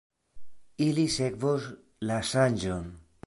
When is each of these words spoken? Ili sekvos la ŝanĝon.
Ili 0.85 1.03
sekvos 1.17 1.69
la 2.13 2.19
ŝanĝon. 2.33 2.91